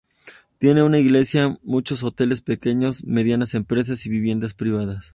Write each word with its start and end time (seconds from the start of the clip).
Tiene 0.57 0.81
una 0.81 0.97
iglesia, 0.97 1.59
muchos 1.61 2.01
hoteles 2.01 2.41
pequeños, 2.41 3.03
medianas 3.03 3.53
empresas 3.53 4.03
y 4.07 4.09
viviendas 4.09 4.55
privadas. 4.55 5.09